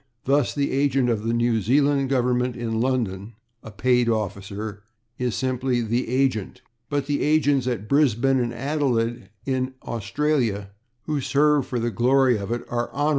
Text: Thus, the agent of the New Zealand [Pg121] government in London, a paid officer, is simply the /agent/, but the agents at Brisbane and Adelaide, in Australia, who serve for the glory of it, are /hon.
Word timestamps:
Thus, 0.23 0.55
the 0.55 0.71
agent 0.71 1.11
of 1.11 1.25
the 1.25 1.31
New 1.31 1.61
Zealand 1.61 2.07
[Pg121] 2.09 2.09
government 2.09 2.55
in 2.55 2.81
London, 2.81 3.33
a 3.61 3.69
paid 3.69 4.09
officer, 4.09 4.81
is 5.19 5.35
simply 5.35 5.81
the 5.81 6.07
/agent/, 6.07 6.61
but 6.89 7.05
the 7.05 7.21
agents 7.21 7.67
at 7.67 7.87
Brisbane 7.87 8.39
and 8.39 8.51
Adelaide, 8.51 9.29
in 9.45 9.75
Australia, 9.83 10.71
who 11.03 11.21
serve 11.21 11.67
for 11.67 11.77
the 11.79 11.91
glory 11.91 12.35
of 12.35 12.51
it, 12.51 12.63
are 12.67 12.87
/hon. 12.89 13.09